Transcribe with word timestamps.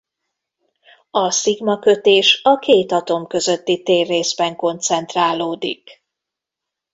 A 1.11 1.31
szigma-kötés 1.31 2.39
a 2.43 2.57
két 2.57 2.91
atom 2.91 3.27
közötti 3.27 3.83
térrészben 3.83 4.55
koncentrálódik. 4.55 6.03